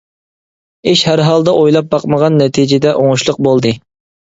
[0.91, 3.79] ئىش ھەر ھالدا ئويلاپ باقمىغان نەتىجىدە ئوڭۇشلۇق بولدى.